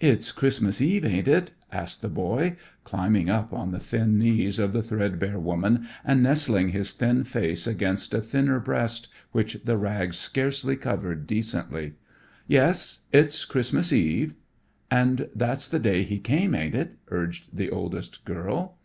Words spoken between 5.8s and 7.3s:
and nestling his thin